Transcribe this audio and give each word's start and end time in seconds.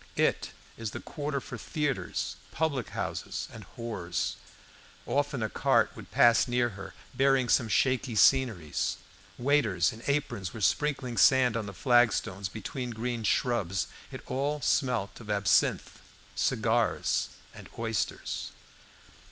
It 0.17 0.49
is 0.77 0.89
the 0.89 0.99
quarter 0.99 1.39
for 1.39 1.59
theatres, 1.59 2.35
public 2.51 2.89
houses, 2.89 3.47
and 3.53 3.67
whores. 3.77 4.33
Often 5.05 5.43
a 5.43 5.47
cart 5.49 5.91
would 5.93 6.09
pass 6.09 6.47
near 6.47 6.69
her, 6.69 6.95
bearing 7.13 7.47
some 7.49 7.67
shaking 7.67 8.15
scenery. 8.15 8.73
Waiters 9.37 9.93
in 9.93 10.01
aprons 10.07 10.55
were 10.55 10.61
sprinkling 10.61 11.17
sand 11.17 11.55
on 11.55 11.67
the 11.67 11.71
flagstones 11.71 12.49
between 12.49 12.89
green 12.89 13.23
shrubs. 13.23 13.85
It 14.11 14.21
all 14.25 14.59
smelt 14.61 15.19
of 15.19 15.29
absinthe, 15.29 15.99
cigars, 16.33 17.29
and 17.53 17.69
oysters. 17.77 18.53